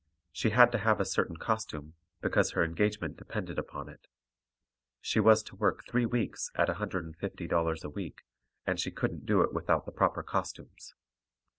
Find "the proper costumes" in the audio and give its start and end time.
9.85-10.95